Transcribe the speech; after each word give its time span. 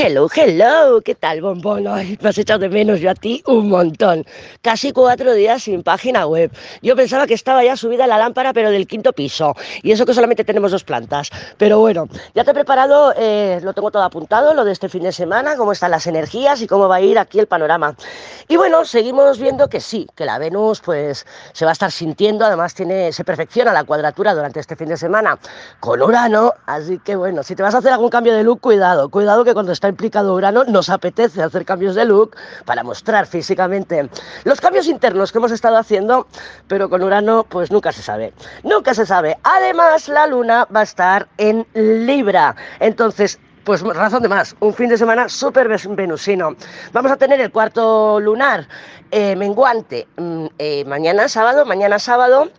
Hello, 0.00 0.28
hello, 0.32 1.00
¿qué 1.00 1.16
tal, 1.16 1.40
bombón? 1.40 1.88
Ay, 1.88 2.16
me 2.22 2.28
has 2.28 2.38
echado 2.38 2.60
de 2.60 2.68
menos 2.68 3.00
yo 3.00 3.10
a 3.10 3.14
ti 3.16 3.42
un 3.46 3.68
montón. 3.68 4.24
Casi 4.62 4.92
cuatro 4.92 5.34
días 5.34 5.64
sin 5.64 5.82
página 5.82 6.24
web. 6.24 6.52
Yo 6.82 6.94
pensaba 6.94 7.26
que 7.26 7.34
estaba 7.34 7.64
ya 7.64 7.76
subida 7.76 8.06
la 8.06 8.16
lámpara, 8.16 8.52
pero 8.52 8.70
del 8.70 8.86
quinto 8.86 9.12
piso. 9.12 9.56
Y 9.82 9.90
eso 9.90 10.06
que 10.06 10.14
solamente 10.14 10.44
tenemos 10.44 10.70
dos 10.70 10.84
plantas. 10.84 11.30
Pero 11.56 11.80
bueno, 11.80 12.06
ya 12.32 12.44
te 12.44 12.52
he 12.52 12.54
preparado, 12.54 13.12
eh, 13.16 13.58
lo 13.64 13.72
tengo 13.72 13.90
todo 13.90 14.04
apuntado, 14.04 14.54
lo 14.54 14.64
de 14.64 14.70
este 14.70 14.88
fin 14.88 15.02
de 15.02 15.10
semana, 15.10 15.56
cómo 15.56 15.72
están 15.72 15.90
las 15.90 16.06
energías 16.06 16.62
y 16.62 16.68
cómo 16.68 16.86
va 16.86 16.96
a 16.96 17.00
ir 17.00 17.18
aquí 17.18 17.40
el 17.40 17.48
panorama. 17.48 17.96
Y 18.46 18.56
bueno, 18.56 18.84
seguimos 18.84 19.40
viendo 19.40 19.68
que 19.68 19.80
sí, 19.80 20.06
que 20.14 20.24
la 20.24 20.38
Venus 20.38 20.80
pues 20.80 21.26
se 21.52 21.64
va 21.64 21.72
a 21.72 21.74
estar 21.74 21.90
sintiendo, 21.90 22.44
además 22.44 22.72
tiene, 22.72 23.12
se 23.12 23.24
perfecciona 23.24 23.72
la 23.72 23.82
cuadratura 23.82 24.32
durante 24.32 24.60
este 24.60 24.76
fin 24.76 24.90
de 24.90 24.96
semana 24.96 25.40
con 25.80 26.00
Urano. 26.00 26.52
Así 26.66 27.00
que 27.00 27.16
bueno, 27.16 27.42
si 27.42 27.56
te 27.56 27.64
vas 27.64 27.74
a 27.74 27.78
hacer 27.78 27.90
algún 27.90 28.10
cambio 28.10 28.32
de 28.32 28.44
look, 28.44 28.60
cuidado, 28.60 29.08
cuidado 29.08 29.44
que 29.44 29.54
cuando 29.54 29.72
implicado 29.88 30.34
Urano, 30.34 30.64
nos 30.64 30.90
apetece 30.90 31.42
hacer 31.42 31.64
cambios 31.64 31.94
de 31.94 32.04
look 32.04 32.36
para 32.64 32.82
mostrar 32.82 33.26
físicamente 33.26 34.08
los 34.44 34.60
cambios 34.60 34.86
internos 34.86 35.32
que 35.32 35.38
hemos 35.38 35.52
estado 35.52 35.76
haciendo, 35.76 36.26
pero 36.66 36.88
con 36.88 37.02
Urano 37.02 37.44
pues 37.48 37.70
nunca 37.70 37.92
se 37.92 38.02
sabe, 38.02 38.32
nunca 38.62 38.94
se 38.94 39.06
sabe. 39.06 39.36
Además, 39.42 40.08
la 40.08 40.26
Luna 40.26 40.66
va 40.74 40.80
a 40.80 40.84
estar 40.84 41.28
en 41.38 41.66
Libra, 41.74 42.54
entonces 42.80 43.38
pues 43.64 43.82
razón 43.82 44.22
de 44.22 44.30
más, 44.30 44.56
un 44.60 44.72
fin 44.72 44.88
de 44.88 44.96
semana 44.96 45.28
súper 45.28 45.68
venusino. 45.90 46.56
Vamos 46.94 47.12
a 47.12 47.16
tener 47.16 47.38
el 47.38 47.50
cuarto 47.50 48.18
lunar 48.18 48.66
eh, 49.10 49.36
menguante 49.36 50.08
mm, 50.16 50.46
eh, 50.58 50.84
mañana 50.86 51.28
sábado, 51.28 51.66
mañana 51.66 51.98
sábado, 51.98 52.50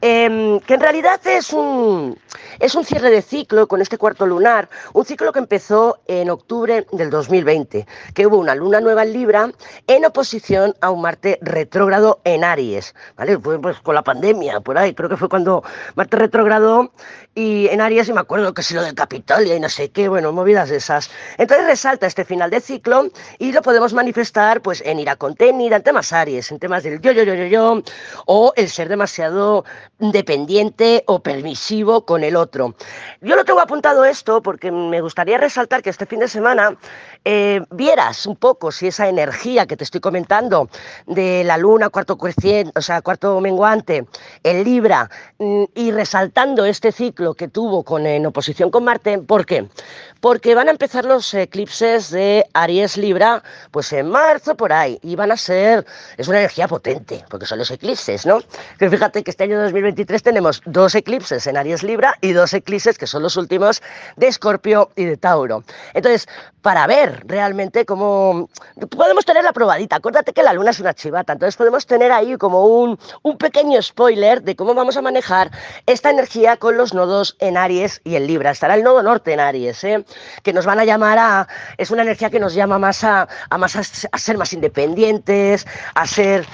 em, 0.00 0.60
que 0.60 0.74
en 0.74 0.80
realidad 0.80 1.20
es 1.26 1.52
un, 1.52 2.18
es 2.58 2.74
un 2.74 2.84
cierre 2.84 3.10
de 3.10 3.22
ciclo 3.22 3.68
con 3.68 3.80
este 3.80 3.98
cuarto 3.98 4.26
lunar, 4.26 4.68
un 4.92 5.04
ciclo 5.04 5.32
que 5.32 5.38
empezó 5.38 6.00
en 6.06 6.30
octubre 6.30 6.86
del 6.92 7.10
2020, 7.10 7.86
que 8.14 8.26
hubo 8.26 8.38
una 8.38 8.54
luna 8.54 8.80
nueva 8.80 9.02
en 9.02 9.12
Libra 9.12 9.50
en 9.86 10.04
oposición 10.04 10.74
a 10.80 10.90
un 10.90 11.02
Marte 11.02 11.38
retrógrado 11.42 12.20
en 12.24 12.44
Aries, 12.44 12.94
¿vale? 13.16 13.38
Pues, 13.38 13.58
pues 13.62 13.80
con 13.80 13.94
la 13.94 14.02
pandemia, 14.02 14.60
por 14.60 14.78
ahí, 14.78 14.94
creo 14.94 15.08
que 15.08 15.16
fue 15.16 15.28
cuando 15.28 15.62
Marte 15.94 16.16
retrogradó 16.16 16.92
y 17.34 17.68
en 17.68 17.80
Aries, 17.80 18.08
y 18.08 18.12
me 18.12 18.20
acuerdo 18.20 18.52
que 18.52 18.62
si 18.62 18.74
lo 18.74 18.82
del 18.82 18.94
Capitolio 18.94 19.54
y 19.54 19.60
no 19.60 19.68
sé 19.68 19.90
qué, 19.90 20.08
bueno, 20.08 20.32
movidas 20.32 20.70
esas. 20.70 21.10
Entonces 21.36 21.66
resalta 21.66 22.06
este 22.06 22.24
final 22.24 22.50
de 22.50 22.60
ciclo 22.60 23.08
y 23.38 23.52
lo 23.52 23.62
podemos 23.62 23.92
manifestar 23.94 24.60
pues 24.60 24.82
en 24.84 24.98
ira 24.98 25.16
contenida, 25.16 25.76
en 25.76 25.82
temas 25.82 26.12
Aries, 26.12 26.50
en 26.50 26.58
temas 26.58 26.82
del 26.82 27.00
yo, 27.00 27.12
yo, 27.12 27.22
yo, 27.22 27.34
yo, 27.34 27.46
yo, 27.46 27.82
o 28.26 28.52
el 28.56 28.68
ser 28.68 28.88
demasiado 28.88 29.64
dependiente 29.98 31.02
o 31.06 31.20
permisivo 31.20 32.04
con 32.04 32.24
el 32.24 32.36
otro 32.36 32.74
yo 33.20 33.36
lo 33.36 33.44
tengo 33.44 33.60
apuntado 33.60 34.04
esto 34.04 34.42
porque 34.42 34.70
me 34.70 35.00
gustaría 35.00 35.38
resaltar 35.38 35.82
que 35.82 35.90
este 35.90 36.06
fin 36.06 36.20
de 36.20 36.28
semana 36.28 36.76
eh, 37.24 37.60
vieras 37.70 38.26
un 38.26 38.36
poco 38.36 38.70
si 38.70 38.86
esa 38.86 39.08
energía 39.08 39.66
que 39.66 39.76
te 39.76 39.84
estoy 39.84 40.00
comentando 40.00 40.68
de 41.06 41.44
la 41.44 41.58
luna, 41.58 41.88
cuarto 41.88 42.16
o 42.18 42.80
sea, 42.80 43.02
cuarto 43.02 43.40
menguante, 43.40 44.06
el 44.42 44.64
Libra, 44.64 45.10
mm, 45.38 45.64
y 45.74 45.90
resaltando 45.90 46.64
este 46.64 46.92
ciclo 46.92 47.34
que 47.34 47.48
tuvo 47.48 47.82
con, 47.82 48.06
en 48.06 48.26
oposición 48.26 48.70
con 48.70 48.84
Marte, 48.84 49.18
¿por 49.18 49.46
qué? 49.46 49.68
Porque 50.20 50.54
van 50.54 50.68
a 50.68 50.70
empezar 50.70 51.04
los 51.04 51.32
eclipses 51.34 52.10
de 52.10 52.46
Aries 52.54 52.96
Libra, 52.96 53.42
pues 53.70 53.92
en 53.92 54.08
marzo 54.08 54.56
por 54.56 54.72
ahí, 54.72 54.98
y 55.02 55.16
van 55.16 55.32
a 55.32 55.36
ser, 55.36 55.86
es 56.16 56.28
una 56.28 56.38
energía 56.38 56.68
potente, 56.68 57.24
porque 57.30 57.46
son 57.46 57.58
los 57.58 57.70
eclipses, 57.70 58.26
¿no? 58.26 58.40
Que 58.78 58.90
fíjate 58.90 59.22
que 59.22 59.30
este 59.30 59.44
año 59.44 59.58
2023 59.88 60.22
tenemos 60.22 60.62
dos 60.66 60.94
eclipses 60.94 61.46
en 61.46 61.56
Aries 61.56 61.82
Libra 61.82 62.14
y 62.20 62.32
dos 62.32 62.52
eclipses 62.52 62.98
que 62.98 63.06
son 63.06 63.22
los 63.22 63.36
últimos 63.36 63.82
de 64.16 64.26
Escorpio 64.26 64.90
y 64.96 65.04
de 65.04 65.16
Tauro. 65.16 65.64
Entonces, 65.94 66.28
para 66.62 66.86
ver 66.86 67.22
realmente 67.26 67.86
cómo 67.86 68.50
podemos 68.90 69.24
tener 69.24 69.44
la 69.44 69.52
probadita. 69.52 69.96
Acuérdate 69.96 70.32
que 70.34 70.42
la 70.42 70.52
luna 70.52 70.70
es 70.70 70.80
una 70.80 70.92
chivata, 70.92 71.32
entonces 71.32 71.56
podemos 71.56 71.86
tener 71.86 72.12
ahí 72.12 72.36
como 72.36 72.66
un, 72.66 72.98
un 73.22 73.38
pequeño 73.38 73.80
spoiler 73.80 74.42
de 74.42 74.56
cómo 74.56 74.74
vamos 74.74 74.96
a 74.98 75.02
manejar 75.02 75.50
esta 75.86 76.10
energía 76.10 76.58
con 76.58 76.76
los 76.76 76.92
nodos 76.92 77.36
en 77.38 77.56
Aries 77.56 78.02
y 78.04 78.16
en 78.16 78.26
Libra. 78.26 78.50
Estará 78.50 78.74
el 78.74 78.82
nodo 78.82 79.02
norte 79.02 79.32
en 79.32 79.40
Aries, 79.40 79.82
¿eh? 79.84 80.04
que 80.42 80.52
nos 80.52 80.66
van 80.66 80.78
a 80.80 80.84
llamar 80.84 81.18
a, 81.18 81.48
es 81.78 81.90
una 81.90 82.02
energía 82.02 82.28
que 82.28 82.40
nos 82.40 82.52
llama 82.52 82.78
más 82.78 83.02
a, 83.04 83.28
a 83.48 83.56
más 83.56 83.76
a, 83.76 84.18
ser 84.18 84.36
más 84.36 84.52
independientes, 84.52 85.66
a 85.94 86.06
ser 86.06 86.46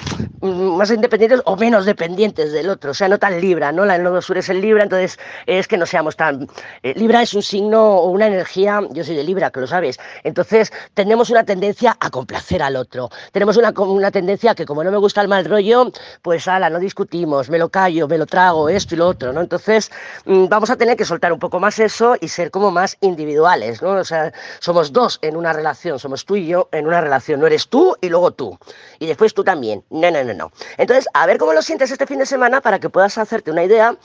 mm, 0.42 0.76
más 0.76 0.90
independientes 0.92 1.40
o 1.44 1.56
menos 1.56 1.86
dependientes 1.86 2.52
del 2.52 2.68
otro, 2.68 2.92
o 2.92 2.94
sea, 2.94 3.08
no 3.08 3.18
tan 3.24 3.40
Libra, 3.40 3.72
¿no? 3.72 3.84
El 3.84 4.02
nodo 4.02 4.20
sur 4.20 4.36
es 4.36 4.50
el 4.50 4.60
Libra, 4.60 4.82
entonces 4.82 5.18
es 5.46 5.66
que 5.66 5.78
no 5.78 5.86
seamos 5.86 6.14
tan... 6.14 6.46
Eh, 6.82 6.92
Libra 6.94 7.22
es 7.22 7.32
un 7.32 7.42
signo 7.42 7.82
o 7.82 8.10
una 8.10 8.26
energía, 8.26 8.82
yo 8.90 9.02
soy 9.02 9.16
de 9.16 9.24
Libra, 9.24 9.50
que 9.50 9.60
lo 9.60 9.66
sabes, 9.66 9.98
entonces 10.24 10.70
tenemos 10.92 11.30
una 11.30 11.42
tendencia 11.42 11.96
a 11.98 12.10
complacer 12.10 12.62
al 12.62 12.76
otro, 12.76 13.08
tenemos 13.32 13.56
una, 13.56 13.70
una 13.70 14.10
tendencia 14.10 14.54
que 14.54 14.66
como 14.66 14.84
no 14.84 14.90
me 14.90 14.98
gusta 14.98 15.22
el 15.22 15.28
mal 15.28 15.46
rollo, 15.46 15.90
pues 16.20 16.46
ala, 16.48 16.68
no 16.68 16.78
discutimos, 16.78 17.48
me 17.48 17.58
lo 17.58 17.70
callo, 17.70 18.06
me 18.06 18.18
lo 18.18 18.26
trago, 18.26 18.68
esto 18.68 18.94
y 18.94 18.98
lo 18.98 19.08
otro, 19.08 19.32
¿no? 19.32 19.40
Entonces 19.40 19.90
mm, 20.26 20.48
vamos 20.48 20.68
a 20.68 20.76
tener 20.76 20.94
que 20.94 21.06
soltar 21.06 21.32
un 21.32 21.38
poco 21.38 21.58
más 21.58 21.78
eso 21.78 22.16
y 22.20 22.28
ser 22.28 22.50
como 22.50 22.70
más 22.70 22.98
individuales, 23.00 23.80
¿no? 23.80 23.92
O 23.92 24.04
sea, 24.04 24.34
somos 24.58 24.92
dos 24.92 25.18
en 25.22 25.34
una 25.34 25.54
relación, 25.54 25.98
somos 25.98 26.26
tú 26.26 26.36
y 26.36 26.46
yo 26.46 26.68
en 26.72 26.86
una 26.86 27.00
relación, 27.00 27.40
no 27.40 27.46
eres 27.46 27.68
tú 27.68 27.96
y 28.02 28.10
luego 28.10 28.32
tú, 28.32 28.58
y 28.98 29.06
después 29.06 29.32
tú 29.32 29.42
también, 29.42 29.82
no, 29.88 30.10
no, 30.10 30.22
no, 30.24 30.34
no. 30.34 30.52
Entonces, 30.76 31.08
a 31.14 31.24
ver 31.24 31.38
cómo 31.38 31.54
lo 31.54 31.62
sientes 31.62 31.90
este 31.90 32.06
fin 32.06 32.18
de 32.18 32.26
semana 32.26 32.60
para 32.60 32.78
que 32.78 32.90
puedas 32.90 33.13
hacerte 33.18 33.50
una 33.50 33.64
idea, 33.64 33.96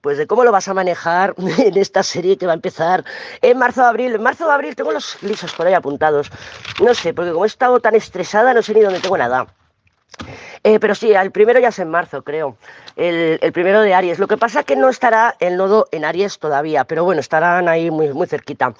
pues 0.00 0.18
de 0.18 0.26
cómo 0.26 0.44
lo 0.44 0.52
vas 0.52 0.68
a 0.68 0.74
manejar 0.74 1.34
en 1.58 1.76
esta 1.76 2.02
serie 2.02 2.36
que 2.36 2.46
va 2.46 2.52
a 2.52 2.54
empezar 2.56 3.04
en 3.42 3.58
marzo 3.58 3.84
abril. 3.84 4.14
En 4.14 4.22
marzo 4.22 4.50
abril 4.50 4.76
tengo 4.76 4.92
los 4.92 5.22
lisos 5.22 5.52
por 5.54 5.66
ahí 5.66 5.74
apuntados. 5.74 6.30
No 6.80 6.94
sé, 6.94 7.14
porque 7.14 7.32
como 7.32 7.44
he 7.44 7.48
estado 7.48 7.80
tan 7.80 7.94
estresada, 7.94 8.54
no 8.54 8.62
sé 8.62 8.74
ni 8.74 8.80
dónde 8.80 9.00
tengo 9.00 9.18
nada. 9.18 9.46
Eh, 10.68 10.78
pero 10.78 10.94
sí, 10.94 11.12
el 11.12 11.30
primero 11.30 11.58
ya 11.60 11.68
es 11.68 11.78
en 11.78 11.88
marzo, 11.88 12.22
creo. 12.22 12.58
El, 12.94 13.40
primero 13.54 13.80
de 13.80 13.94
Aries. 13.94 14.18
Lo 14.18 14.28
que 14.28 14.36
pasa 14.36 14.60
es 14.60 14.66
que 14.66 14.76
no 14.76 14.90
estará 14.90 15.34
el 15.40 15.56
nodo 15.56 15.88
en 15.92 16.04
Aries 16.04 16.38
todavía, 16.38 16.84
pero 16.84 17.04
bueno, 17.04 17.22
estarán 17.22 17.68
ahí 17.68 17.90
muy, 17.90 18.12
muy 18.12 18.26
cerquita. 18.26 18.74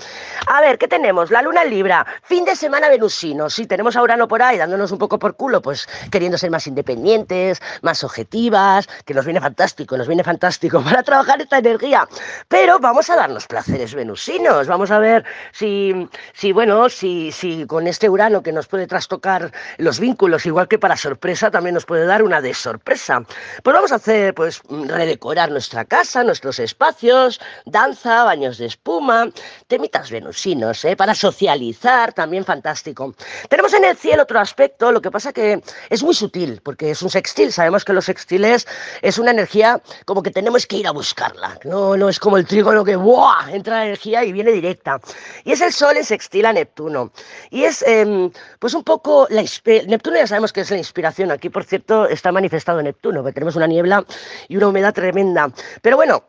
A 0.48 0.60
ver, 0.60 0.76
¿qué 0.76 0.86
tenemos? 0.86 1.30
La 1.30 1.40
luna 1.40 1.62
en 1.62 1.70
Libra, 1.70 2.04
fin 2.24 2.44
de 2.44 2.56
semana 2.56 2.90
venusino. 2.90 3.48
Sí, 3.48 3.66
tenemos 3.66 3.96
a 3.96 4.02
Urano 4.02 4.28
por 4.28 4.42
ahí 4.42 4.58
dándonos 4.58 4.92
un 4.92 4.98
poco 4.98 5.18
por 5.18 5.36
culo, 5.36 5.62
pues 5.62 5.88
queriendo 6.10 6.36
ser 6.36 6.50
más 6.50 6.66
independientes, 6.66 7.62
más 7.80 8.04
objetivas, 8.04 8.86
que 9.06 9.14
nos 9.14 9.24
viene 9.24 9.40
fantástico, 9.40 9.96
nos 9.96 10.08
viene 10.08 10.22
fantástico 10.22 10.82
para 10.84 11.02
trabajar 11.02 11.40
esta 11.40 11.56
energía. 11.56 12.06
Pero 12.48 12.80
vamos 12.80 13.08
a 13.08 13.16
darnos 13.16 13.46
placeres 13.46 13.94
venusinos. 13.94 14.66
Vamos 14.66 14.90
a 14.90 14.98
ver 14.98 15.24
si, 15.52 16.06
si 16.34 16.52
bueno, 16.52 16.90
si, 16.90 17.32
si 17.32 17.66
con 17.66 17.86
este 17.86 18.10
Urano 18.10 18.42
que 18.42 18.52
nos 18.52 18.66
puede 18.66 18.86
trastocar 18.86 19.52
los 19.78 19.98
vínculos, 20.00 20.44
igual 20.44 20.68
que 20.68 20.78
para 20.78 20.94
sorpresa, 20.94 21.50
también 21.50 21.77
nos 21.78 21.86
puede 21.86 22.06
dar 22.06 22.24
una 22.24 22.40
de 22.40 22.54
sorpresa. 22.54 23.22
Pues 23.62 23.72
vamos 23.72 23.92
a 23.92 23.96
hacer, 23.96 24.34
pues, 24.34 24.60
redecorar 24.68 25.48
nuestra 25.48 25.84
casa, 25.84 26.24
nuestros 26.24 26.58
espacios, 26.58 27.40
danza, 27.66 28.24
baños 28.24 28.58
de 28.58 28.66
espuma, 28.66 29.30
temitas 29.68 30.10
venusinos, 30.10 30.84
¿eh? 30.84 30.96
para 30.96 31.14
socializar, 31.14 32.12
también 32.12 32.44
fantástico. 32.44 33.14
Tenemos 33.48 33.74
en 33.74 33.84
el 33.84 33.96
cielo 33.96 34.24
otro 34.24 34.40
aspecto, 34.40 34.90
lo 34.90 35.00
que 35.00 35.12
pasa 35.12 35.32
que 35.32 35.62
es 35.88 36.02
muy 36.02 36.14
sutil, 36.14 36.60
porque 36.64 36.90
es 36.90 37.00
un 37.00 37.10
sextil, 37.10 37.52
sabemos 37.52 37.84
que 37.84 37.92
los 37.92 38.06
sextiles 38.06 38.66
es 39.00 39.18
una 39.18 39.30
energía 39.30 39.80
como 40.04 40.24
que 40.24 40.32
tenemos 40.32 40.66
que 40.66 40.78
ir 40.78 40.88
a 40.88 40.90
buscarla, 40.90 41.60
no, 41.62 41.96
no 41.96 42.08
es 42.08 42.18
como 42.18 42.38
el 42.38 42.46
trígono 42.46 42.84
que 42.84 42.96
¡buah! 42.96 43.52
entra 43.52 43.76
la 43.76 43.84
energía 43.84 44.24
y 44.24 44.32
viene 44.32 44.50
directa. 44.50 45.00
Y 45.44 45.52
es 45.52 45.60
el 45.60 45.72
Sol 45.72 45.96
en 45.96 46.04
sextil 46.04 46.44
a 46.44 46.52
Neptuno. 46.52 47.12
Y 47.50 47.62
es, 47.62 47.82
em, 47.86 48.32
pues 48.58 48.74
un 48.74 48.82
poco, 48.82 49.28
la, 49.30 49.44
Neptuno 49.86 50.16
ya 50.16 50.26
sabemos 50.26 50.52
que 50.52 50.62
es 50.62 50.70
la 50.72 50.78
inspiración 50.78 51.30
aquí 51.30 51.48
por 51.58 51.64
cierto, 51.64 52.06
está 52.06 52.30
manifestado 52.30 52.80
Neptuno, 52.80 53.24
que 53.24 53.32
tenemos 53.32 53.56
una 53.56 53.66
niebla 53.66 54.04
y 54.46 54.56
una 54.56 54.68
humedad 54.68 54.94
tremenda. 54.94 55.50
Pero 55.82 55.96
bueno, 55.96 56.22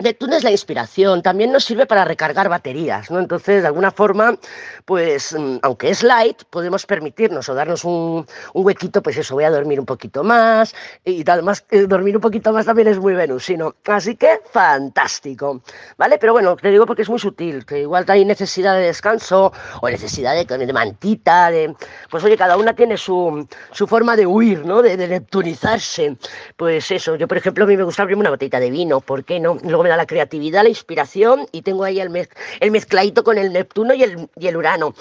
Neptuno 0.00 0.36
es 0.36 0.44
la 0.44 0.52
inspiración, 0.52 1.22
también 1.22 1.50
nos 1.50 1.64
sirve 1.64 1.84
para 1.86 2.04
recargar 2.04 2.48
baterías, 2.48 3.10
¿no? 3.10 3.18
Entonces, 3.18 3.62
de 3.62 3.66
alguna 3.66 3.90
forma, 3.90 4.38
pues, 4.84 5.34
mm, 5.36 5.58
aunque 5.62 5.90
es 5.90 6.04
light, 6.04 6.44
podemos 6.50 6.86
permitirnos 6.86 7.48
o 7.48 7.54
darnos 7.54 7.84
un, 7.84 8.24
huequito, 8.54 9.02
pues 9.02 9.16
eso, 9.16 9.34
voy 9.34 9.44
a 9.44 9.50
dormir 9.50 9.80
un 9.80 9.86
poquito 9.86 10.22
más, 10.22 10.74
y 11.04 11.28
además, 11.28 11.64
eh, 11.70 11.86
dormir 11.88 12.16
un 12.16 12.20
poquito 12.20 12.52
más 12.52 12.66
también 12.66 12.88
es 12.88 12.98
muy 12.98 13.14
venusino. 13.14 13.74
Así 13.86 14.14
que, 14.14 14.40
fantástico, 14.52 15.62
¿vale? 15.96 16.18
Pero 16.18 16.32
bueno, 16.32 16.56
te 16.56 16.70
digo 16.70 16.86
porque 16.86 17.02
es 17.02 17.08
muy 17.08 17.18
sutil, 17.18 17.66
que 17.66 17.80
igual 17.80 18.04
hay 18.08 18.24
necesidad 18.24 18.74
de 18.74 18.82
descanso, 18.82 19.52
o 19.80 19.90
necesidad 19.90 20.34
de, 20.34 20.66
de 20.66 20.72
mantita, 20.72 21.50
de... 21.50 21.74
Pues 22.10 22.22
oye, 22.22 22.36
cada 22.36 22.56
una 22.56 22.74
tiene 22.74 22.96
su, 22.96 23.48
su 23.72 23.86
forma 23.86 24.16
de 24.16 24.26
huir, 24.26 24.64
¿no? 24.64 24.80
De, 24.82 24.96
neptunizarse. 24.96 26.16
Pues 26.56 26.90
eso, 26.90 27.16
yo 27.16 27.26
por 27.26 27.38
ejemplo, 27.38 27.64
a 27.64 27.66
mí 27.66 27.76
me 27.76 27.82
gusta 27.82 28.02
abrirme 28.02 28.20
una 28.20 28.30
botella 28.30 28.60
de 28.60 28.70
vino, 28.70 29.00
¿por 29.00 29.24
qué 29.24 29.40
no? 29.40 29.58
La 29.96 30.06
creatividad, 30.06 30.62
la 30.62 30.68
inspiración 30.68 31.46
y 31.52 31.62
tengo 31.62 31.84
ahí 31.84 32.00
el, 32.00 32.10
mez, 32.10 32.28
el 32.60 32.70
mezcladito 32.70 33.24
con 33.24 33.38
el 33.38 33.52
Neptuno 33.52 33.94
y 33.94 34.02
el 34.02 34.56
Urano. 34.56 34.94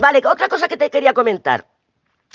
Vale, 0.00 0.22
otra 0.26 0.48
cosa 0.48 0.68
que 0.68 0.76
te 0.76 0.90
quería 0.90 1.14
comentar. 1.14 1.66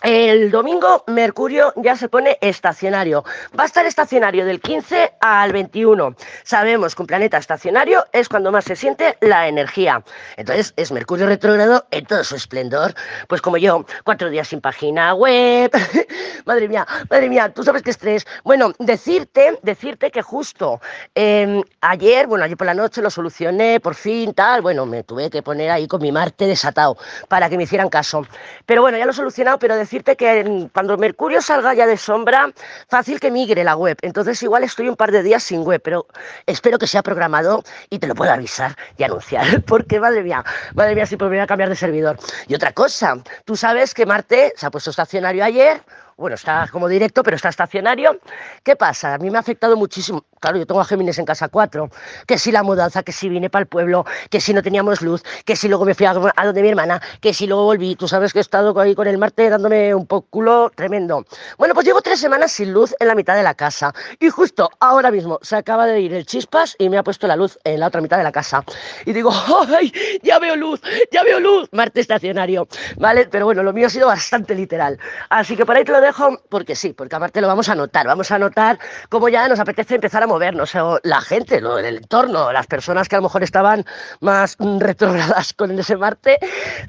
El 0.02 0.50
domingo 0.50 1.04
Mercurio 1.08 1.74
ya 1.76 1.98
se 1.98 2.08
pone 2.08 2.38
estacionario. 2.40 3.26
Va 3.58 3.64
a 3.64 3.66
estar 3.66 3.86
estacionario 3.86 4.46
del 4.46 4.62
15 4.62 5.16
al 5.20 5.52
21. 5.52 6.16
Sabemos 6.44 6.96
que 6.96 7.02
un 7.02 7.08
planeta 7.08 7.38
estacionario 7.38 8.06
es 8.14 8.30
cuando 8.30 8.50
más 8.50 8.64
se 8.64 8.78
siente 8.78 9.18
la 9.20 9.50
energía. 9.50 10.02
Entonces 10.38 10.74
es 10.78 10.94
Mercurio 10.94 11.26
retrógrado 11.26 11.86
en 11.92 12.06
todo 12.06 12.24
su 12.24 12.38
esplendor. 12.38 12.94
Pues 13.28 13.42
como 13.42 13.58
yo, 13.58 13.86
cuatro 14.06 14.30
días 14.30 14.48
sin 14.48 14.62
página 14.62 15.14
web. 15.16 15.70
madre 16.46 16.70
mía, 16.70 16.88
madre 17.10 17.28
mía, 17.28 17.54
tú 17.54 17.64
sabes 17.64 17.84
qué 17.84 17.90
estrés. 17.90 18.26
Bueno, 18.46 18.72
decirte, 18.80 19.60
decirte 19.64 20.12
que 20.12 20.22
justo 20.22 20.80
em, 21.14 21.62
ayer, 21.82 22.26
bueno, 22.26 22.46
ayer 22.46 22.56
por 22.56 22.68
la 22.68 22.74
noche 22.74 23.02
lo 23.02 23.10
solucioné, 23.10 23.82
por 23.82 23.96
fin, 23.96 24.34
tal. 24.34 24.62
Bueno, 24.62 24.86
me 24.86 25.04
tuve 25.04 25.30
que 25.30 25.44
poner 25.44 25.72
ahí 25.72 25.90
con 25.90 26.02
mi 26.02 26.14
Marte 26.14 26.48
desatado 26.48 26.96
para 27.28 27.50
que 27.50 27.58
me 27.58 27.64
hicieran 27.64 27.90
caso. 27.90 28.26
Pero 28.66 28.82
bueno, 28.82 28.98
ya 28.98 29.04
lo 29.04 29.12
he 29.12 29.16
solucionado, 29.16 29.60
pero 29.60 29.76
decirte 29.90 30.16
que 30.16 30.70
cuando 30.72 30.98
Mercurio 30.98 31.42
salga 31.42 31.74
ya 31.74 31.88
de 31.88 31.98
sombra, 31.98 32.52
fácil 32.88 33.20
que 33.20 33.32
migre 33.32 33.64
la 33.64 33.76
web. 33.76 33.98
Entonces 34.04 34.42
igual 34.44 34.64
estoy 34.64 34.88
un 34.88 34.96
par 34.96 35.12
de 35.12 35.24
días 35.24 35.42
sin 35.42 35.64
web, 35.64 35.82
pero 35.84 36.06
espero 36.46 36.78
que 36.78 36.86
sea 36.86 37.02
programado 37.02 37.64
y 37.90 37.98
te 37.98 38.06
lo 38.06 38.14
pueda 38.14 38.36
avisar 38.36 38.76
y 38.98 39.04
anunciar, 39.04 39.64
porque 39.66 40.00
madre 40.00 40.22
mía, 40.22 40.46
madre 40.76 40.94
mía, 40.94 41.08
si 41.08 41.18
me 41.18 41.28
voy 41.28 41.40
a 41.40 41.48
cambiar 41.48 41.70
de 41.70 41.76
servidor. 41.76 42.20
Y 42.48 42.54
otra 42.54 42.72
cosa, 42.72 43.16
tú 43.46 43.56
sabes 43.56 43.96
que 43.96 44.06
Marte 44.06 44.54
se 44.56 44.68
ha 44.68 44.70
puesto 44.70 44.92
estacionario 44.92 45.44
ayer, 45.44 45.82
bueno, 46.20 46.36
está 46.36 46.68
como 46.70 46.88
directo, 46.90 47.24
pero 47.24 47.38
está 47.38 47.50
estacionario. 47.50 48.20
¿Qué 48.64 48.76
pasa? 48.76 49.14
A 49.14 49.18
mí 49.18 49.30
me 49.30 49.38
ha 49.38 49.40
afectado 49.40 49.78
muchísimo. 49.78 50.26
Claro, 50.42 50.58
yo 50.58 50.66
tengo 50.66 50.82
a 50.82 50.86
Géminis 50.86 51.18
en 51.18 51.26
casa 51.26 51.48
4. 51.48 51.90
Que 52.28 52.38
si 52.38 52.52
la 52.52 52.62
mudanza, 52.62 53.04
que 53.04 53.14
si 53.14 53.30
vine 53.30 53.50
para 53.50 53.62
el 53.62 53.68
pueblo, 53.68 54.06
que 54.30 54.42
si 54.42 54.54
no 54.54 54.62
teníamos 54.62 55.02
luz, 55.02 55.24
que 55.46 55.56
si 55.56 55.70
luego 55.70 55.86
me 55.86 55.96
fui 55.96 56.06
a, 56.06 56.14
donde 56.14 56.62
mi 56.62 56.70
hermana, 56.70 57.02
que 57.22 57.34
si 57.34 57.48
luego 57.48 57.64
volví. 57.64 57.96
Tú 57.96 58.08
sabes 58.08 58.34
que 58.34 58.40
he 58.40 58.42
estado 58.42 58.78
ahí 58.80 58.96
con 58.96 59.08
el 59.08 59.18
Marte 59.18 59.50
dándome 59.50 59.96
un 59.96 60.06
poco 60.06 60.28
culo 60.30 60.72
tremendo. 60.76 61.26
Bueno, 61.58 61.74
pues 61.74 61.86
llevo 61.86 62.02
tres 62.02 62.20
semanas 62.20 62.52
sin 62.52 62.74
luz 62.74 62.94
en 63.00 63.08
la 63.08 63.16
mitad 63.16 63.36
de 63.36 63.44
la 63.44 63.54
casa. 63.54 63.94
Y 64.20 64.30
justo 64.30 64.70
ahora 64.82 65.12
mismo 65.12 65.40
se 65.42 65.56
acaba 65.56 65.86
de 65.88 66.02
ir 66.02 66.14
el 66.14 66.26
chispas 66.26 66.76
y 66.80 66.90
me 66.90 66.98
ha 66.98 67.04
puesto 67.04 67.28
la 67.28 67.38
luz 67.38 67.58
en 67.64 67.80
la 67.80 67.88
otra 67.88 68.02
mitad 68.02 68.18
de 68.18 68.24
la 68.24 68.32
casa. 68.34 68.64
Y 69.06 69.14
digo, 69.14 69.32
¡ay! 69.74 69.94
Ya 70.22 70.38
veo 70.40 70.58
luz, 70.58 70.82
ya 71.12 71.24
veo 71.24 71.40
luz. 71.40 71.70
Marte 71.72 72.02
estacionario. 72.02 72.68
¿Vale? 72.98 73.28
Pero 73.32 73.46
bueno, 73.46 73.64
lo 73.64 73.72
mío 73.72 73.88
ha 73.88 73.90
sido 73.90 74.08
bastante 74.08 74.54
literal. 74.54 75.00
Así 75.30 75.56
que 75.56 75.66
por 75.66 75.78
ahí 75.78 75.86
te 75.86 75.94
lo 75.94 76.02
dejo 76.02 76.09
porque 76.50 76.76
sí, 76.76 76.94
porque 76.94 77.16
aparte 77.16 77.42
lo 77.42 77.48
vamos 77.48 77.70
a 77.70 77.76
notar, 77.76 78.08
vamos 78.08 78.32
a 78.32 78.40
notar 78.40 78.80
cómo 79.10 79.30
ya 79.30 79.48
nos 79.48 79.60
apetece 79.60 79.96
empezar 79.96 80.24
a 80.24 80.28
movernos, 80.28 80.74
o 80.76 81.00
la 81.04 81.22
gente, 81.22 81.58
el 81.58 81.98
entorno, 81.98 82.52
las 82.52 82.68
personas 82.68 83.08
que 83.08 83.16
a 83.16 83.20
lo 83.20 83.24
mejor 83.24 83.44
estaban 83.44 83.86
más 84.22 84.56
retrógradas 84.60 85.54
con 85.54 85.78
ese 85.78 85.98
Marte, 85.98 86.38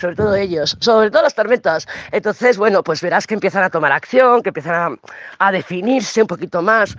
sobre 0.00 0.16
todo 0.16 0.34
ellos, 0.34 0.76
sobre 0.80 1.10
todo 1.10 1.22
las 1.22 1.34
tormentas. 1.34 1.86
Entonces, 2.12 2.56
bueno, 2.58 2.82
pues 2.82 3.00
verás 3.00 3.26
que 3.26 3.34
empiezan 3.34 3.62
a 3.62 3.70
tomar 3.70 3.92
acción, 3.92 4.42
que 4.42 4.50
empiezan 4.50 4.98
a 5.38 5.52
definirse 5.52 6.22
un 6.22 6.28
poquito 6.28 6.62
más 6.62 6.96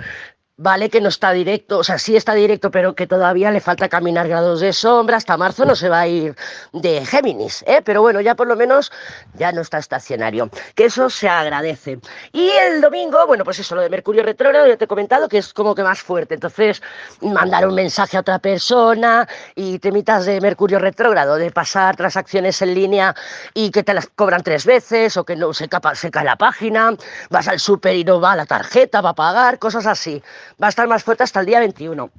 vale 0.61 0.89
que 0.91 1.01
no 1.01 1.09
está 1.09 1.31
directo, 1.31 1.79
o 1.79 1.83
sea, 1.83 1.97
sí 1.97 2.15
está 2.15 2.35
directo, 2.35 2.69
pero 2.69 2.93
que 2.93 3.07
todavía 3.07 3.49
le 3.49 3.59
falta 3.59 3.89
caminar 3.89 4.27
grados 4.27 4.59
de 4.59 4.73
sombra, 4.73 5.17
hasta 5.17 5.35
marzo 5.35 5.65
no 5.65 5.75
se 5.75 5.89
va 5.89 6.01
a 6.01 6.07
ir 6.07 6.35
de 6.71 7.03
Géminis, 7.03 7.63
¿eh? 7.65 7.81
pero 7.83 8.01
bueno, 8.01 8.21
ya 8.21 8.35
por 8.35 8.47
lo 8.47 8.55
menos 8.55 8.91
ya 9.33 9.51
no 9.51 9.61
está 9.61 9.79
estacionario, 9.79 10.49
que 10.75 10.85
eso 10.85 11.09
se 11.09 11.27
agradece. 11.27 11.99
Y 12.31 12.49
el 12.49 12.79
domingo, 12.79 13.25
bueno, 13.25 13.43
pues 13.43 13.57
eso, 13.57 13.75
lo 13.75 13.81
de 13.81 13.89
Mercurio 13.89 14.21
retrógrado, 14.21 14.67
ya 14.67 14.77
te 14.77 14.85
he 14.85 14.87
comentado 14.87 15.27
que 15.27 15.39
es 15.39 15.51
como 15.51 15.73
que 15.73 15.83
más 15.83 15.99
fuerte, 15.99 16.35
entonces 16.35 16.81
mandar 17.21 17.67
un 17.67 17.73
mensaje 17.73 18.17
a 18.17 18.19
otra 18.19 18.37
persona 18.37 19.27
y 19.55 19.79
temitas 19.79 20.27
de 20.27 20.39
Mercurio 20.41 20.77
retrógrado, 20.77 21.37
de 21.37 21.49
pasar 21.49 21.95
transacciones 21.95 22.61
en 22.61 22.75
línea 22.75 23.15
y 23.55 23.71
que 23.71 23.81
te 23.81 23.95
las 23.95 24.07
cobran 24.07 24.43
tres 24.43 24.67
veces 24.67 25.17
o 25.17 25.23
que 25.23 25.35
no 25.35 25.53
se, 25.53 25.67
capa, 25.67 25.95
se 25.95 26.11
cae 26.11 26.25
la 26.25 26.35
página, 26.35 26.93
vas 27.31 27.47
al 27.47 27.59
súper 27.59 27.95
y 27.95 28.03
no 28.03 28.21
va 28.21 28.35
la 28.35 28.45
tarjeta, 28.45 29.01
va 29.01 29.09
a 29.09 29.15
pagar, 29.15 29.57
cosas 29.57 29.87
así 29.87 30.21
va 30.61 30.67
a 30.67 30.69
estar 30.69 30.87
más 30.87 31.03
fuerte 31.03 31.23
hasta 31.23 31.39
el 31.39 31.45
día 31.45 31.59
21. 31.59 32.09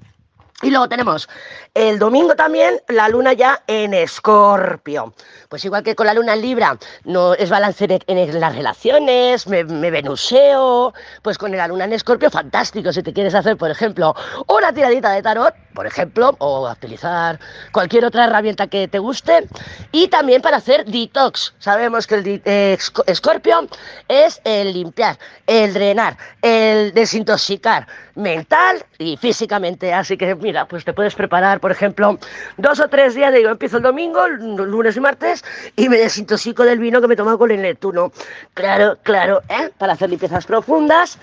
Y 0.62 0.70
luego 0.70 0.88
tenemos 0.88 1.28
el 1.74 1.98
domingo 1.98 2.36
también 2.36 2.80
la 2.88 3.08
luna 3.08 3.32
ya 3.32 3.64
en 3.66 3.94
Escorpio. 3.94 5.12
Pues 5.48 5.64
igual 5.64 5.82
que 5.82 5.96
con 5.96 6.06
la 6.06 6.14
luna 6.14 6.34
en 6.34 6.42
Libra 6.42 6.78
no 7.04 7.34
es 7.34 7.50
balance 7.50 8.00
en, 8.06 8.40
las 8.40 8.54
relaciones, 8.54 9.46
me, 9.48 9.64
me, 9.64 9.90
venuseo, 9.90 10.94
pues 11.22 11.36
con 11.36 11.56
la 11.56 11.66
luna 11.66 11.84
en 11.84 11.94
Escorpio 11.94 12.30
fantástico. 12.30 12.92
Si 12.92 13.02
te 13.02 13.12
quieres 13.12 13.34
hacer, 13.34 13.56
por 13.56 13.70
ejemplo, 13.70 14.14
una 14.46 14.72
tiradita 14.72 15.10
de 15.10 15.22
tarot, 15.22 15.54
por 15.74 15.86
ejemplo, 15.86 16.36
o 16.38 16.70
utilizar 16.70 17.40
cualquier 17.72 18.04
otra 18.04 18.24
herramienta 18.24 18.66
que 18.66 18.86
te 18.86 18.98
guste. 18.98 19.48
Y 19.90 20.08
también 20.08 20.42
para 20.42 20.58
hacer 20.58 20.84
detox. 20.84 21.54
Sabemos 21.58 22.06
que 22.06 22.14
el 22.14 22.42
eh, 22.44 22.78
Escorpio 23.06 23.66
es 24.08 24.40
el 24.44 24.72
limpiar, 24.72 25.18
el 25.46 25.74
drenar, 25.74 26.16
el 26.42 26.92
desintoxicar 26.92 27.86
mental 28.14 28.84
y 28.98 29.16
físicamente. 29.16 29.92
Así 29.92 30.16
que 30.16 30.34
mira, 30.34 30.51
pues 30.68 30.84
te 30.84 30.92
puedes 30.92 31.14
preparar, 31.14 31.60
por 31.60 31.70
ejemplo, 31.70 32.18
dos 32.56 32.80
o 32.80 32.88
tres 32.88 33.14
días, 33.14 33.32
digo, 33.32 33.50
empiezo 33.50 33.78
el 33.78 33.82
domingo, 33.82 34.28
lunes 34.28 34.96
y 34.96 35.00
martes, 35.00 35.44
y 35.76 35.88
me 35.88 35.98
desintoxico 35.98 36.64
del 36.64 36.78
vino 36.78 37.00
que 37.00 37.08
me 37.08 37.16
tomo 37.16 37.38
con 37.38 37.50
el 37.50 37.62
Neptuno. 37.62 38.12
Claro, 38.54 38.98
claro, 39.02 39.42
¿eh? 39.48 39.70
Para 39.78 39.94
hacer 39.94 40.10
limpiezas 40.10 40.46
profundas. 40.46 41.18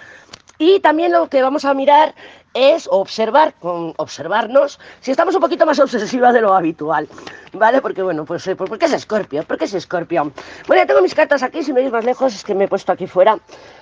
Y 0.59 0.81
también 0.81 1.13
lo 1.13 1.29
que 1.29 1.41
vamos 1.41 1.63
a 1.63 1.73
mirar 1.73 2.13
es 2.53 2.89
observar, 2.91 3.53
con 3.61 3.93
observarnos, 3.95 4.77
si 4.99 5.11
estamos 5.11 5.33
un 5.33 5.41
poquito 5.41 5.65
más 5.65 5.79
obsesivas 5.79 6.33
de 6.33 6.41
lo 6.41 6.53
habitual, 6.53 7.07
¿vale? 7.53 7.81
Porque 7.81 8.03
bueno, 8.03 8.25
pues, 8.25 8.45
eh, 8.47 8.57
¿por 8.57 8.77
qué 8.77 8.85
es 8.85 8.93
Escorpio? 8.93 9.43
¿Por 9.43 9.57
qué 9.57 9.65
es 9.65 9.73
Escorpio? 9.73 10.33
Bueno, 10.67 10.83
ya 10.83 10.85
tengo 10.85 11.01
mis 11.01 11.15
cartas 11.15 11.43
aquí, 11.43 11.63
si 11.63 11.71
me 11.71 11.79
veis 11.79 11.93
más 11.93 12.03
lejos 12.03 12.35
es 12.35 12.43
que 12.43 12.53
me 12.53 12.65
he 12.65 12.67
puesto 12.67 12.91
aquí 12.91 13.07
fuera. 13.07 13.39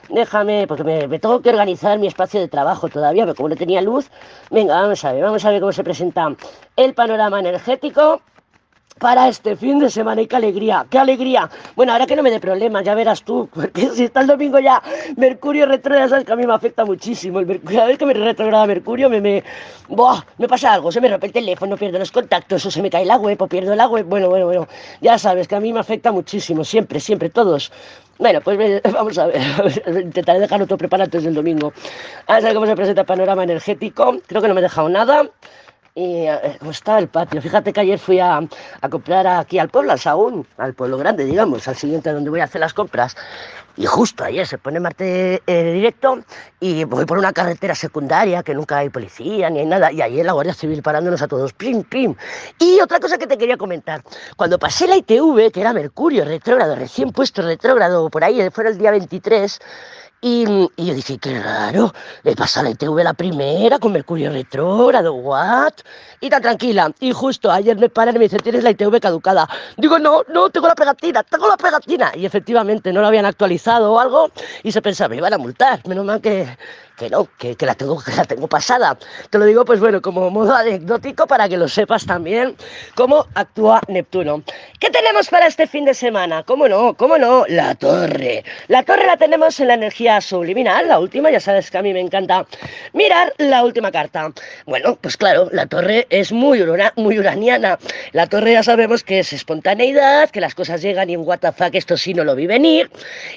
Déjame, 0.09 0.68
porque 0.68 0.83
me 0.83 1.19
tengo 1.19 1.41
que 1.41 1.50
organizar 1.50 1.97
mi 1.97 2.06
espacio 2.06 2.39
de 2.39 2.47
trabajo 2.47 2.89
todavía, 2.89 3.23
pero 3.23 3.35
como 3.35 3.50
no 3.50 3.56
tenía 3.56 3.81
luz, 3.81 4.12
venga, 4.51 4.80
vamos 4.80 5.03
a 5.03 5.13
ver, 5.13 5.23
vamos 5.23 5.44
a 5.44 5.50
ver 5.50 5.59
cómo 5.59 5.71
se 5.71 5.83
presenta 5.83 6.31
el 6.75 6.94
panorama 6.94 7.39
energético 7.39 8.21
para 8.99 9.27
este 9.27 9.55
fin 9.55 9.79
de 9.79 9.89
semana 9.89 10.21
y 10.21 10.27
qué 10.27 10.35
alegría, 10.35 10.85
qué 10.89 10.99
alegría. 10.99 11.49
Bueno, 11.75 11.94
ahora 11.94 12.05
que 12.05 12.15
no 12.15 12.23
me 12.23 12.31
dé 12.31 12.39
problemas, 12.39 12.83
ya 12.83 12.95
verás 12.95 13.23
tú, 13.23 13.49
porque 13.53 13.89
si 13.89 14.05
está 14.05 14.21
el 14.21 14.27
domingo 14.27 14.59
ya 14.59 14.81
Mercurio 15.15 15.65
retrógrado, 15.65 16.09
sabes 16.09 16.25
que 16.25 16.33
a 16.33 16.35
mí 16.35 16.45
me 16.45 16.53
afecta 16.53 16.85
muchísimo. 16.85 17.39
El 17.39 17.45
Mercurio, 17.45 17.77
cada 17.77 17.88
vez 17.88 17.97
que 17.97 18.05
me 18.05 18.13
retrograda 18.13 18.65
Mercurio 18.67 19.09
me, 19.09 19.21
me, 19.21 19.44
me 20.38 20.47
pasa 20.47 20.73
algo, 20.73 20.91
se 20.91 21.01
me 21.01 21.09
rompe 21.09 21.27
el 21.27 21.33
teléfono, 21.33 21.77
pierdo 21.77 21.99
los 21.99 22.11
contactos, 22.11 22.65
o 22.65 22.71
se 22.71 22.81
me 22.81 22.89
cae 22.89 23.05
la 23.05 23.17
web, 23.17 23.41
o 23.41 23.47
pierdo 23.47 23.75
la 23.75 23.88
web. 23.88 24.05
Bueno, 24.05 24.29
bueno, 24.29 24.45
bueno, 24.45 24.67
ya 25.01 25.17
sabes 25.17 25.47
que 25.47 25.55
a 25.55 25.59
mí 25.59 25.73
me 25.73 25.79
afecta 25.79 26.11
muchísimo, 26.11 26.63
siempre, 26.63 26.99
siempre, 26.99 27.29
todos. 27.29 27.71
Bueno, 28.19 28.41
pues 28.41 28.81
vamos 28.94 29.17
a 29.17 29.27
ver, 29.27 29.41
intentaré 30.03 30.39
dejarlo 30.39 30.65
todo 30.65 30.77
preparado 30.77 31.05
antes 31.05 31.23
del 31.23 31.33
domingo. 31.33 31.73
A 32.27 32.39
ver 32.39 32.53
cómo 32.53 32.65
se 32.65 32.75
presenta 32.75 33.01
el 33.01 33.07
panorama 33.07 33.44
energético. 33.44 34.17
Creo 34.25 34.41
que 34.41 34.47
no 34.47 34.53
me 34.53 34.61
he 34.61 34.63
dejado 34.63 34.89
nada 34.89 35.29
eh, 35.99 36.57
está 36.69 36.99
el 36.99 37.07
patio. 37.07 37.41
Fíjate 37.41 37.73
que 37.73 37.79
ayer 37.79 37.97
fui 37.97 38.19
a, 38.19 38.39
comprar 38.91 39.25
aquí 39.25 39.57
al 39.57 39.69
pueblo, 39.69 39.91
al 39.91 39.99
Saúl, 39.99 40.45
al 40.57 40.75
pueblo 40.75 40.99
grande, 40.99 41.25
digamos, 41.25 41.67
al 41.67 41.75
siguiente 41.75 42.13
donde 42.13 42.29
voy 42.29 42.39
a 42.39 42.44
hacer 42.44 42.61
las 42.61 42.75
compras. 42.75 43.18
Y 43.75 43.87
justo 43.87 44.23
ayer 44.23 44.45
se 44.45 44.59
pone 44.59 44.80
Marte 44.80 45.42
eh, 45.47 45.73
directo 45.73 46.19
y 46.59 46.83
voy 46.83 47.06
por 47.06 47.18
una 47.18 47.33
carretera 47.33 47.73
secundaria 47.73 48.44
que 48.44 48.54
nunca 48.54 48.77
hay 48.77 48.89
policía 48.89 49.49
ni 49.49 49.59
hay 49.59 49.66
nada. 49.66 49.92
Y 49.92 50.04
ayer 50.04 50.23
la 50.23 50.33
Guardia 50.33 50.54
Civil 50.54 50.83
parándonos 50.83 51.23
a 51.23 51.27
todos, 51.27 51.54
pim, 51.54 51.83
pim. 51.83 52.13
Y 52.59 52.80
otra 52.80 52.99
cosa 52.99 53.18
que 53.18 53.25
te 53.25 53.37
quería 53.37 53.57
comentar. 53.57 54.04
Cuando 54.35 54.59
pasé 54.59 54.87
la 54.87 54.97
ITV, 54.97 55.51
que 55.51 55.61
era 55.61 55.73
Mercurio 55.73 56.25
retrógrado, 56.25 56.75
recién 56.75 57.11
puesto 57.11 57.42
retrógrado 57.42 58.07
por 58.11 58.23
ahí, 58.23 58.47
fue 58.51 58.68
el 58.68 58.77
día 58.77 58.92
23, 58.92 59.59
y, 60.19 60.45
yo 60.45 60.94
dije, 60.95 61.19
raro, 61.44 61.94
le 62.24 62.36
pasa 62.36 62.64
la 62.64 62.71
ITV 62.71 63.04
la 63.04 63.14
primera 63.14 63.78
con 63.78 63.92
Mercurio 63.92 64.31
retrógrado, 64.31 65.14
what? 65.14 65.74
Y 66.19 66.30
tan 66.30 66.42
tranquila. 66.42 66.92
Y 67.00 67.12
justo 67.12 67.52
ayer 67.52 67.78
me 67.78 67.90
paran 67.90 68.16
y 68.16 68.19
me 68.19 68.26
dicen, 68.26 68.40
tienes 68.40 68.64
la 68.64 68.71
ITV 68.71 69.00
caducada. 69.00 69.47
Digo, 69.78 70.00
no, 70.00 70.24
no, 70.30 70.50
tengo 70.50 70.68
la 70.68 70.74
pegatina, 70.74 71.21
tengo 71.21 71.47
la 71.47 71.57
pegatina. 71.57 72.12
Y 72.16 72.26
efectivamente 72.26 72.92
no 72.92 73.02
lo 73.02 73.07
habían 73.07 73.26
actualizado 73.26 73.94
o 73.94 74.00
algo 74.00 74.31
y 74.64 74.71
se 74.71 74.81
pensaba, 74.81 75.09
me 75.09 75.18
iban 75.18 75.33
a 75.33 75.38
multar. 75.38 75.81
Menos 75.88 76.04
mal 76.04 76.19
que, 76.19 76.47
que 76.97 77.12
no, 77.12 77.30
que, 77.38 77.56
la 77.62 77.76
tengo, 77.76 78.02
que 78.02 78.16
la 78.16 78.26
tengo 78.26 78.47
pasada. 78.47 78.97
Te 79.30 79.38
lo 79.38 79.45
digo, 79.45 79.66
pues 79.66 79.80
bueno, 79.80 80.02
como 80.02 80.31
modo 80.31 80.56
anecdótico 80.56 81.28
para 81.28 81.47
que 81.47 81.57
lo 81.57 81.68
sepas 81.68 82.07
también 82.07 82.56
cómo 82.95 83.28
actúa 83.36 83.81
Neptuno. 83.88 84.42
¿Qué 84.79 84.91
tenemos 84.91 85.27
para 85.29 85.47
este 85.47 85.65
fin 85.65 85.85
de 85.85 85.95
semana? 85.95 86.43
¿Cómo 86.43 86.67
no? 86.67 86.93
¿Cómo 86.93 87.17
no? 87.17 87.45
La 87.47 87.73
torre. 87.73 88.43
La 88.67 88.83
torre 88.83 89.07
la 89.07 89.17
tenemos 89.17 89.59
en 89.59 89.69
la 89.69 89.73
energía 89.73 90.21
subliminal, 90.21 90.87
la 90.87 90.99
última, 90.99 91.31
ya 91.31 91.39
sabes 91.39 91.71
que 91.71 91.79
a 91.79 91.81
mí 91.81 91.93
me 91.93 91.99
encanta 91.99 92.45
mirar 92.93 93.33
la 93.39 93.63
última 93.63 93.91
carta. 93.91 94.31
Bueno, 94.67 94.95
pues 95.01 95.17
claro, 95.17 95.49
la 95.51 95.65
torre 95.65 96.05
es 96.11 96.31
muy, 96.31 96.63
muy 96.95 97.17
uraniana. 97.17 97.79
La 98.11 98.27
torre 98.27 98.51
ya 98.51 98.61
sabemos 98.61 99.03
que 99.03 99.17
es 99.17 99.33
espontaneidad, 99.33 100.29
que 100.29 100.41
las 100.41 100.53
cosas 100.53 100.79
llegan 100.83 101.09
y 101.09 101.15
en 101.15 101.21
WTF 101.21 101.59
esto 101.73 101.97
sí 101.97 102.13
no 102.13 102.23
lo 102.23 102.35
vi 102.35 102.45
venir, 102.45 102.91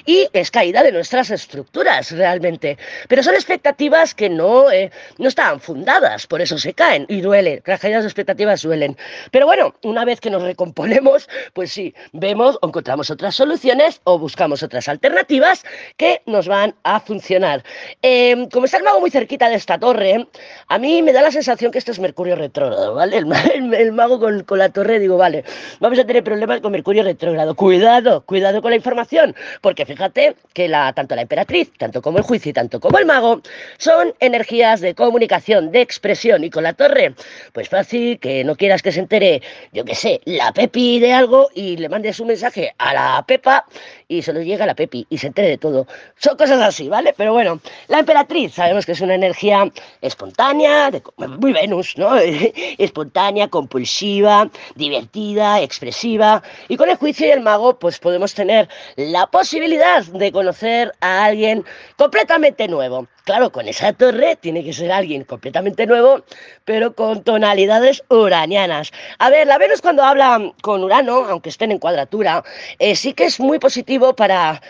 y 0.05 0.27
es 0.33 0.51
caída 0.51 0.83
de 0.83 0.91
nuestras 0.91 1.31
estructuras 1.31 2.11
realmente. 2.11 2.77
Pero 3.07 3.23
son 3.23 3.33
expectativas 3.33 4.13
que 4.13 4.29
no, 4.29 4.71
eh, 4.71 4.91
no 5.17 5.27
estaban 5.27 5.59
fundadas, 5.59 6.27
por 6.27 6.39
eso 6.39 6.59
se 6.59 6.73
caen 6.73 7.07
y 7.09 7.21
duelen, 7.21 7.63
las 7.65 7.79
caídas 7.79 8.03
de 8.03 8.09
expectativas 8.09 8.61
duelen. 8.61 8.95
Pero 9.31 9.47
bueno, 9.47 9.73
una 9.81 10.05
vez 10.05 10.21
que 10.21 10.29
nos 10.29 10.43
recomponemos, 10.43 11.27
pues 11.53 11.71
sí, 11.71 11.93
vemos 12.13 12.57
o 12.61 12.67
encontramos 12.67 13.09
otras 13.11 13.35
soluciones 13.35 14.01
o 14.03 14.17
buscamos 14.17 14.63
otras 14.63 14.87
alternativas 14.87 15.63
que 15.97 16.21
nos 16.25 16.47
van 16.47 16.75
a 16.83 16.99
funcionar. 16.99 17.63
Em, 18.01 18.49
como 18.49 18.65
está 18.65 18.77
el 18.77 18.83
mago 18.83 18.99
muy 18.99 19.11
cerquita 19.11 19.49
de 19.49 19.55
esta 19.55 19.77
torre, 19.77 20.27
a 20.67 20.77
mí 20.77 21.01
me 21.01 21.13
da 21.13 21.21
la 21.21 21.31
sensación 21.31 21.71
que 21.71 21.77
esto 21.77 21.91
es 21.91 21.99
Mercurio 21.99 22.35
retrógrado, 22.35 22.95
¿vale? 22.95 23.17
El, 23.17 23.91
mago 23.91 24.19
con, 24.19 24.45
la 24.57 24.69
torre, 24.69 24.99
digo, 24.99 25.17
vale, 25.17 25.43
vamos 25.79 25.99
a 25.99 26.05
tener 26.05 26.23
problemas 26.23 26.61
con 26.61 26.71
Mercurio 26.71 27.03
retrógrado. 27.03 27.55
Cuidado, 27.55 28.21
cuidado 28.21 28.61
con 28.61 28.71
la 28.71 28.77
información, 28.77 29.35
porque 29.61 29.85
fíjate 29.85 30.35
que 30.53 30.69
tanto 30.95 31.15
la 31.15 31.21
emperatriz, 31.21 31.71
tanto 31.77 32.01
como 32.01 32.17
el 32.17 32.23
juicio 32.23 32.49
y 32.49 32.53
tanto 32.53 32.79
como 32.79 32.97
el 32.97 33.05
mago, 33.05 33.41
son 33.77 34.13
energías 34.19 34.81
de 34.81 34.95
comunicación, 34.95 35.71
de 35.71 35.81
expresión. 35.81 36.43
Y 36.43 36.49
con 36.49 36.63
la 36.63 36.73
torre, 36.73 37.13
pues 37.53 37.69
fácil 37.69 38.19
que 38.19 38.43
no 38.43 38.55
quieras 38.55 38.81
que 38.81 38.91
se 38.91 38.99
entere, 38.99 39.41
yo 39.71 39.85
qué 39.85 39.95
sé, 39.95 40.21
la 40.25 40.51
Pepi 40.51 40.99
de 40.99 41.13
y 41.53 41.77
le 41.77 41.89
mandes 41.89 42.19
un 42.19 42.27
mensaje 42.27 42.73
a 42.77 42.93
la 42.93 43.23
Pepa 43.27 43.65
y 44.11 44.21
se 44.21 44.33
lo 44.33 44.41
llega 44.41 44.65
la 44.65 44.75
Pepi 44.75 45.07
y 45.09 45.17
se 45.17 45.27
entere 45.27 45.47
de 45.47 45.57
todo. 45.57 45.87
Son 46.17 46.35
cosas 46.35 46.61
así, 46.61 46.89
¿vale? 46.89 47.13
Pero 47.15 47.31
bueno, 47.31 47.61
la 47.87 47.99
emperatriz 47.99 48.53
sabemos 48.53 48.85
que 48.85 48.91
es 48.91 49.01
una 49.01 49.15
energía 49.15 49.71
espontánea, 50.01 50.91
muy 51.39 51.53
Venus, 51.53 51.97
¿no? 51.97 52.17
espontánea, 52.77 53.47
compulsiva, 53.47 54.49
divertida, 54.75 55.61
expresiva. 55.61 56.43
Y 56.67 56.75
con 56.75 56.89
el 56.89 56.97
juicio 56.97 57.25
y 57.25 57.31
el 57.31 57.39
mago, 57.39 57.79
pues 57.79 57.99
podemos 57.99 58.33
tener 58.33 58.67
la 58.97 59.27
posibilidad 59.27 60.03
de 60.03 60.31
conocer 60.31 60.91
a 60.99 61.25
alguien 61.25 61.63
completamente 61.95 62.67
nuevo. 62.67 63.07
Claro, 63.23 63.51
con 63.51 63.67
esa 63.67 63.93
torre 63.93 64.35
tiene 64.35 64.63
que 64.63 64.73
ser 64.73 64.91
alguien 64.91 65.23
completamente 65.23 65.85
nuevo, 65.85 66.23
pero 66.65 66.95
con 66.95 67.23
tonalidades 67.23 68.03
uranianas. 68.09 68.91
A 69.19 69.29
ver, 69.29 69.45
la 69.45 69.59
Venus 69.59 69.79
cuando 69.79 70.03
habla 70.03 70.51
con 70.63 70.83
Urano, 70.83 71.25
aunque 71.25 71.49
estén 71.49 71.71
en 71.71 71.77
cuadratura, 71.77 72.43
eh, 72.79 72.95
sí 72.95 73.13
que 73.13 73.25
es 73.25 73.39
muy 73.39 73.59
positivo 73.59 74.00
para 74.15 74.61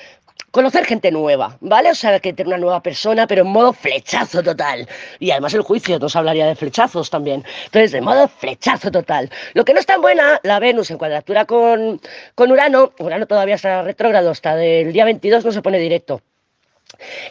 conocer 0.51 0.85
gente 0.85 1.11
nueva, 1.11 1.57
¿vale? 1.61 1.91
O 1.91 1.95
sea, 1.95 2.19
que 2.19 2.33
tener 2.33 2.47
una 2.47 2.57
nueva 2.57 2.83
persona, 2.83 3.25
pero 3.25 3.41
en 3.43 3.47
modo 3.47 3.73
flechazo 3.73 4.43
total. 4.43 4.87
Y 5.19 5.31
además 5.31 5.53
el 5.53 5.61
juicio 5.61 5.97
nos 5.97 6.15
hablaría 6.15 6.45
de 6.45 6.55
flechazos 6.55 7.09
también. 7.09 7.43
Entonces, 7.65 7.91
de 7.91 8.01
modo 8.01 8.27
flechazo 8.27 8.91
total. 8.91 9.29
Lo 9.53 9.65
que 9.65 9.73
no 9.73 9.79
es 9.79 9.85
tan 9.85 10.01
buena, 10.01 10.39
la 10.43 10.59
Venus 10.59 10.91
en 10.91 10.97
cuadratura 10.97 11.45
con, 11.45 12.01
con 12.35 12.51
Urano, 12.51 12.91
Urano 12.99 13.25
todavía 13.27 13.55
está 13.55 13.81
retrógrado, 13.81 14.29
hasta 14.29 14.55
del 14.55 14.93
día 14.93 15.05
22 15.05 15.45
no 15.45 15.51
se 15.51 15.61
pone 15.61 15.79
directo 15.79 16.21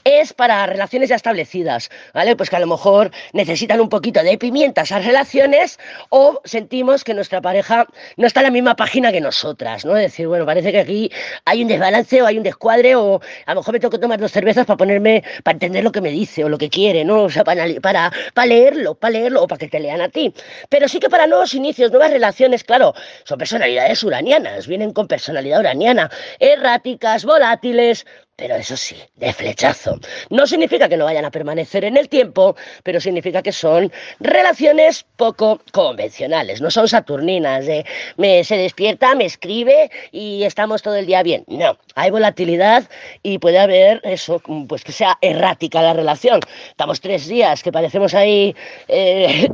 es 0.05 0.33
para 0.33 0.67
relaciones 0.67 1.09
ya 1.09 1.17
establecidas, 1.17 1.90
¿vale? 2.14 2.37
Pues 2.37 2.50
que 2.50 2.57
a 2.57 2.61
lo 2.61 2.67
mejor 2.67 3.11
necesitan 3.33 3.81
un 3.81 3.88
poquito 3.88 4.23
de 4.23 4.38
pimienta 4.38 4.83
esas 4.83 5.05
relaciones 5.05 5.79
o 6.09 6.40
sentimos 6.45 7.05
que 7.05 7.14
nuestra 7.14 7.40
pareja 7.40 7.87
no 8.17 8.26
está 8.26 8.40
en 8.40 8.45
la 8.45 8.50
misma 8.50 8.76
página 8.76 9.12
que 9.12 9.21
nosotras, 9.21 9.85
¿no? 9.85 9.97
Es 9.97 10.05
decir, 10.05 10.26
bueno, 10.26 10.47
parece 10.47 10.73
que 10.73 10.81
aquí 10.81 11.12
hay 11.45 11.62
un 11.62 11.69
desbalance 11.69 12.23
o 12.23 12.26
hay 12.26 12.38
un 12.38 12.43
descuadre 12.43 12.97
o 12.97 13.21
a 13.47 13.55
lo 13.55 13.61
mejor 13.61 13.73
me 13.75 13.81
tengo 13.81 13.93
que 13.93 13.99
tomar 13.99 14.19
dos 14.19 14.33
cervezas 14.33 14.67
para 14.67 14.76
ponerme, 14.76 15.23
para 15.45 15.55
entender 15.55 15.85
lo 15.85 15.93
que 15.93 16.00
me 16.00 16.11
dice 16.11 16.45
o 16.45 16.49
lo 16.49 16.59
que 16.59 16.69
quiere, 16.69 17.05
¿no? 17.05 17.25
O 17.25 17.31
sea, 17.31 17.45
para, 17.45 17.67
para, 17.81 18.12
para 18.35 18.47
leerlo, 18.47 18.95
para 18.95 19.12
leerlo 19.12 19.43
o 19.43 19.47
para 19.47 19.59
que 19.59 19.69
te 19.69 19.81
lean 19.81 20.00
a 20.00 20.09
ti. 20.09 20.33
Pero 20.69 20.88
sí 20.88 20.99
que 20.99 21.09
para 21.09 21.26
nuevos 21.26 21.55
inicios, 21.55 21.90
nuevas 21.90 22.11
relaciones, 22.11 22.64
claro, 22.64 22.95
son 23.25 23.38
personalidades 23.38 24.02
uranianas, 24.02 24.67
vienen 24.67 24.93
con 24.93 25.07
personalidad 25.07 25.61
uraniana, 25.61 26.11
erráticas, 26.38 27.25
volátiles, 27.25 28.07
pero 28.40 28.56
eso 28.56 28.75
sí, 28.75 28.97
de 29.16 29.35
flechazo. 29.35 30.00
No 30.30 30.47
significa 30.47 30.88
que 30.88 30.97
no 30.97 31.04
vayan 31.04 31.26
a 31.26 31.30
permanecer 31.30 31.85
en 31.85 31.99
el 31.99 32.09
tiempo, 32.09 32.56
pero 32.82 32.99
significa 32.99 33.42
que 33.42 33.52
son 33.52 33.92
relaciones 34.18 35.04
poco 35.16 35.61
convencionales, 35.73 36.62
no 36.62 36.70
son 36.70 36.88
saturninas, 36.88 37.66
de 37.66 37.85
me, 38.16 38.42
se 38.42 38.56
despierta, 38.56 39.14
me 39.14 39.26
escribe 39.26 39.90
y 40.11 40.44
estamos 40.44 40.80
todo 40.80 40.97
el 40.97 41.04
día 41.04 41.23
bien. 41.23 41.44
No, 41.49 41.76
hay 41.94 42.11
volatilidad 42.11 42.88
y 43.23 43.37
puede 43.37 43.59
haber 43.59 44.00
eso, 44.04 44.40
pues 44.66 44.85
que 44.85 44.92
sea 44.92 45.18
errática 45.20 45.82
la 45.82 45.92
relación. 45.92 46.40
Estamos 46.70 47.02
tres 47.02 47.28
días 47.28 47.62
que 47.62 47.70
parecemos 47.70 48.14
ahí, 48.14 48.56
eh, 48.88 49.50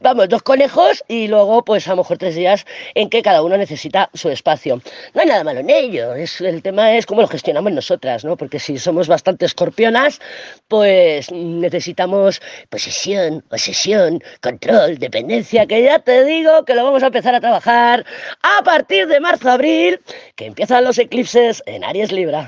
vamos, 0.00 0.28
dos 0.28 0.42
conejos 0.42 1.04
y 1.08 1.28
luego 1.28 1.64
pues 1.64 1.86
a 1.88 1.90
lo 1.90 1.98
mejor 1.98 2.18
tres 2.18 2.34
días 2.34 2.66
en 2.94 3.08
que 3.08 3.22
cada 3.22 3.42
uno 3.42 3.56
necesita 3.56 4.10
su 4.14 4.28
espacio. 4.28 4.80
No 5.14 5.20
hay 5.20 5.26
nada 5.26 5.44
malo 5.44 5.60
en 5.60 5.70
ello, 5.70 6.14
es, 6.14 6.40
el 6.40 6.62
tema 6.62 6.94
es 6.94 7.06
cómo 7.06 7.22
lo 7.22 7.28
gestionamos 7.28 7.72
nosotras. 7.72 8.24
Porque 8.38 8.58
si 8.58 8.78
somos 8.78 9.08
bastante 9.08 9.46
escorpionas, 9.46 10.20
pues 10.68 11.30
necesitamos 11.32 12.40
posesión, 12.68 13.42
posesión, 13.48 14.22
control, 14.42 14.98
dependencia, 14.98 15.66
que 15.66 15.82
ya 15.82 15.98
te 16.00 16.24
digo 16.24 16.64
que 16.64 16.74
lo 16.74 16.84
vamos 16.84 17.02
a 17.02 17.06
empezar 17.06 17.34
a 17.34 17.40
trabajar 17.40 18.04
a 18.42 18.62
partir 18.62 19.06
de 19.06 19.20
marzo-abril, 19.20 20.00
que 20.34 20.46
empiezan 20.46 20.84
los 20.84 20.98
eclipses 20.98 21.62
en 21.66 21.84
Aries 21.84 22.12
Libra. 22.12 22.44